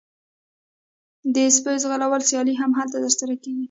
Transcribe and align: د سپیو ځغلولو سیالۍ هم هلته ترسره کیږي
د 1.33 1.35
سپیو 1.55 1.81
ځغلولو 1.83 2.25
سیالۍ 2.29 2.53
هم 2.61 2.71
هلته 2.79 2.97
ترسره 3.03 3.35
کیږي 3.43 3.59